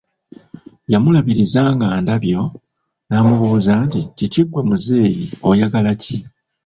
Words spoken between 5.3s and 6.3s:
oyagala ki?